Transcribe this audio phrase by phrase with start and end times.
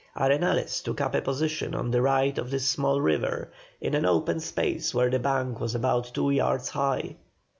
[0.17, 4.39] Arenales took up a position on the right of this small river, in an open
[4.39, 7.15] space where the bank was about two yards high.